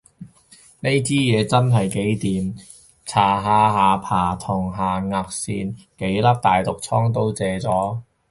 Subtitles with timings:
[0.79, 2.57] 呢支嘢真係幾掂，
[3.05, 8.01] 搽完下巴同下頷線幾粒大毒瘡都謝咗